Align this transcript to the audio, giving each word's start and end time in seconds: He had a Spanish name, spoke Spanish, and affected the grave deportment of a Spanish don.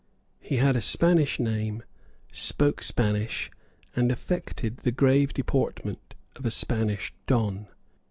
He 0.39 0.55
had 0.55 0.75
a 0.75 0.81
Spanish 0.81 1.39
name, 1.39 1.83
spoke 2.31 2.81
Spanish, 2.81 3.51
and 3.95 4.11
affected 4.11 4.77
the 4.77 4.89
grave 4.91 5.31
deportment 5.31 6.15
of 6.35 6.43
a 6.43 6.49
Spanish 6.49 7.13
don. 7.27 7.67